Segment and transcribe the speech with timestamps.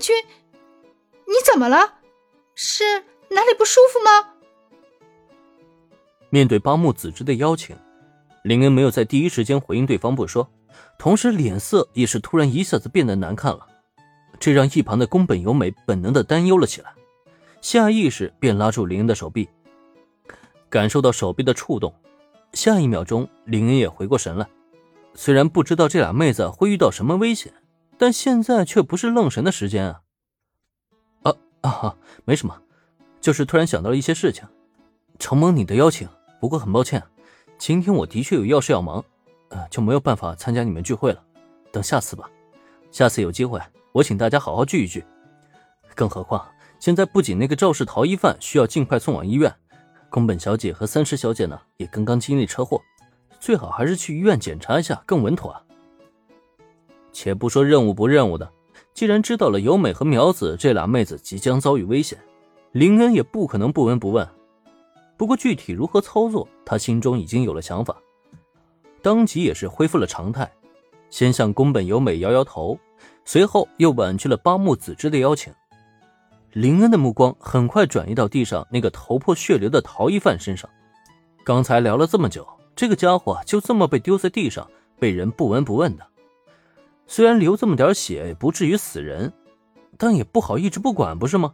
[0.00, 0.16] 君。
[1.26, 1.98] 你怎么了？
[2.54, 2.82] 是
[3.28, 4.34] 哪里不舒服吗？
[6.28, 7.76] 面对八木子之的邀请，
[8.42, 10.48] 林恩没有在第一时间回应对方不说，
[10.98, 13.66] 同时脸色也是突然一下子变得难看了，
[14.38, 16.92] 这让一旁的宫本由美本能的担忧了起来，
[17.60, 19.48] 下意识便拉住林恩的手臂，
[20.68, 21.94] 感受到手臂的触动，
[22.52, 24.46] 下一秒钟林恩也回过神来，
[25.14, 27.52] 虽然不知道这俩妹子会遇到什么危险，
[28.00, 30.00] 但现在却不是愣神的时间啊！
[31.60, 32.62] 啊啊，没什么，
[33.20, 34.48] 就是突然想到了一些事情，
[35.18, 36.08] 承蒙你的邀请。
[36.40, 37.02] 不过很抱歉，
[37.58, 39.04] 今天我的确有要事要忙，
[39.50, 41.22] 呃，就没有办法参加你们聚会了。
[41.70, 42.30] 等下次吧，
[42.90, 43.60] 下次有机会，
[43.92, 45.04] 我请大家好好聚一聚。
[45.94, 49.54] 更何况现在不仅那个肇事逃逸犯需要尽快送往医院，
[50.08, 52.80] 宫本小姐和三石小姐呢也刚刚经历车祸，
[53.38, 55.62] 最好还是去医院检查一下更稳妥啊。
[57.22, 58.50] 且不说任务不任务的，
[58.94, 62.18] 既然知道了由美和苗子这俩妹子即将遭遇危险，
[62.72, 64.26] 林恩也不可能不闻不问。
[65.18, 67.94] 不过具体如何操作，他心中已经有了想法，
[69.02, 70.50] 当即也是恢复了常态，
[71.10, 72.78] 先向宫本由美摇摇头，
[73.26, 75.52] 随后又婉拒了八木子之的邀请。
[76.54, 80.70] 林恩的目光很快转移到地上那个头破血流的逃逸犯身上，
[81.44, 84.66] 刚才聊了这么久，这个家伙就这么被丢在地上，
[84.98, 86.06] 被人不闻不问的。
[87.12, 89.32] 虽然流这么点血不至于死人，
[89.98, 91.52] 但也不好一直不管，不是吗？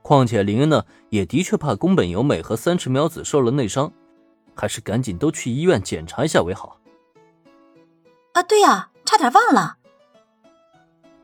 [0.00, 3.92] 况且林恩呢，也的确怕宫本由美和三池苗子受了内伤，
[4.54, 6.80] 还是赶紧都去医院检查一下为好。
[8.32, 9.76] 啊，对呀，差点忘了。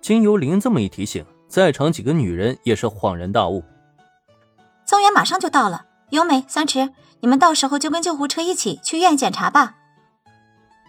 [0.03, 3.65] 经由林恩这么一提醒，在场几个女人也是恍然大悟。
[4.85, 9.77] 增援马上就到了，由美、三池，你们到时候就跟救护车一起去医院检查吧。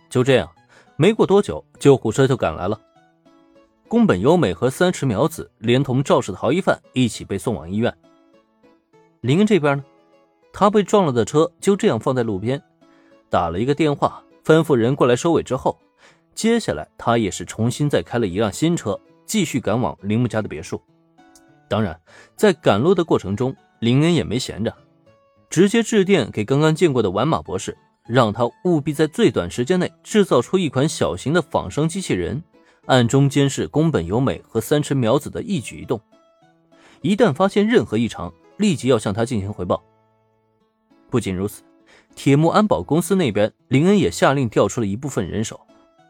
[0.10, 0.52] 就这样，
[1.02, 2.80] 没过多久，救护车就赶来了。
[3.88, 7.92] 宫本优美和三池苗子连同肇事逃逸犯一起被送往医院。
[9.22, 9.84] 林恩这边呢，
[10.54, 12.62] 他被撞了的车就这样放在路边，
[13.32, 15.76] 打了一个电话，吩咐人过来收尾之后，
[16.36, 20.80] 接下来他也是重新再开了一辆新车，继续赶往铃木家的别墅。
[21.68, 22.00] 当然，
[22.36, 24.72] 在赶路的过程中，林恩也没闲着，
[25.50, 27.76] 直接致电给刚刚见过的丸马博士，
[28.08, 32.42] 让他务必在最短时间内制造出一款小型的仿生机器人。
[32.88, 36.02] 暗中监视宫本由美和三池苗子的一举一动，
[37.02, 39.82] 一旦发现任何异常，立即要向他进行回报。
[41.08, 41.62] 不仅如此，
[42.16, 45.62] 铁木安保公司那边，林恩也下令调出了一部分人手，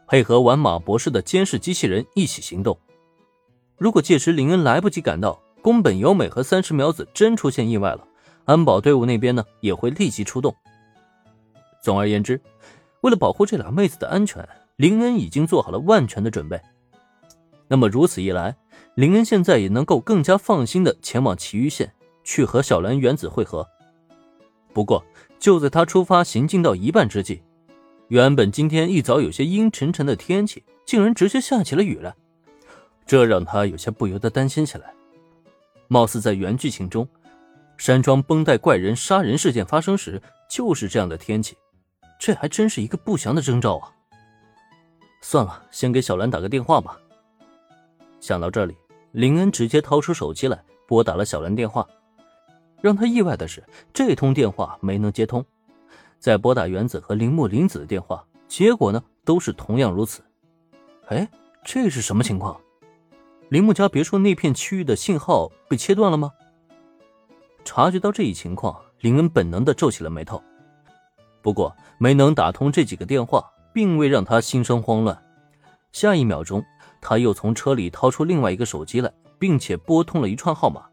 [0.06, 2.76] 配合完马博士的监视机器人一起行动。
[3.76, 8.08] 如果届时林恩来不及赶到，宫本由美和三池苗子真出现意外了，
[8.46, 10.56] 安保队伍那边呢也会立即出动。
[11.82, 12.40] 总而言之，
[13.02, 14.48] 为了保护这俩妹子的安全。
[14.76, 16.60] 林恩已经做好了万全的准备，
[17.68, 18.56] 那么如此一来，
[18.94, 21.92] 林恩现在也能够更加放心的前往奇遇县
[22.24, 23.68] 去和小兰原子会合。
[24.72, 25.04] 不过，
[25.38, 27.42] 就在他出发行进到一半之际，
[28.08, 32.12] 原本今天一早有些阴沉沉的天气，竟然直接下起了雨来，
[33.06, 34.92] 这让他有些不由得担心起来。
[35.86, 37.06] 貌似在原剧情中，
[37.76, 41.56] 山庄绷带怪人杀人事件发生时就是这样的天气，
[42.24, 43.90] 这还真是一个不祥的征兆啊！
[45.22, 46.96] 算了，先给小兰打个电话吧。
[48.20, 48.76] 想到这里，
[49.10, 51.84] 林恩直接掏出手机来拨打了小兰电话。
[52.80, 53.60] 让他意外的是，
[53.92, 55.44] 这通电话没能接通。
[56.20, 60.22] 再拨打原子和铃木林子的电话，结果呢都是同样如此。
[61.08, 61.28] 哎，
[61.64, 62.60] 这是什么情况？
[63.48, 66.30] 铃木家别墅那片区域的信号被切断了吗？
[67.64, 70.40] 察觉到这一情况，林恩本能的皱起了眉头。
[71.42, 73.44] 不过没能打通这几个电话。
[73.72, 75.16] 并未让他心生慌乱。
[75.92, 76.62] 下一秒钟，
[77.00, 80.84] 他又从车里掏出另外一个手机来，并且拨通了一串号码。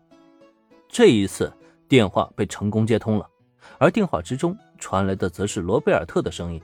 [0.88, 1.52] 这一次，
[1.88, 3.28] 电话被成功接通了，
[3.78, 6.62] 而电话之中传来的则是罗贝尔特的声音：“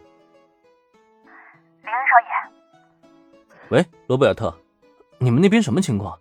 [1.84, 3.10] 林恩少爷。
[3.72, 4.56] ”“喂，罗贝尔特，
[5.18, 6.18] 你们那边什么情况？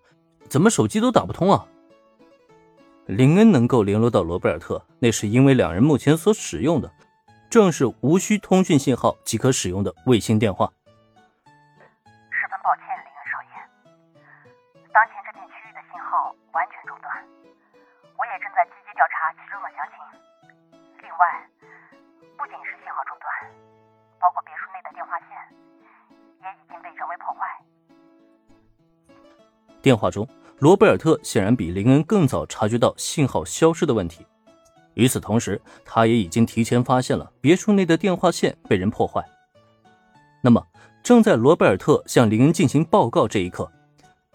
[0.48, 1.64] 怎么手机都打不通啊？”
[3.06, 6.90] 林恩能够联络到罗贝尔特，那是因为两人目前所使用的。
[7.54, 10.66] 正是无需通讯信号即可使用的卫星电话。
[12.34, 13.54] 十分抱歉，林恩少爷，
[14.90, 17.14] 当前这片区域的信号完全中断，
[18.18, 20.02] 我也正在积极调查其中的详情。
[20.98, 21.46] 另外，
[22.36, 23.30] 不仅是信号中断，
[24.18, 25.28] 包括别墅内的电话线
[26.42, 27.46] 也已经被人为破坏。
[29.80, 30.26] 电话中，
[30.58, 34.26] 罗贝尔特显然比林恩更早察觉到信号消失的问题。
[34.94, 39.24] 与此同时，他也已经提前发现了别墅内的电话线被人破坏。
[40.40, 40.64] 那么，
[41.02, 43.70] 正在罗贝尔特向林恩进行报告这一刻，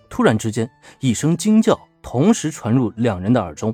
[0.09, 0.69] 突然之间，
[0.99, 3.73] 一声惊叫同时传入两人的耳中。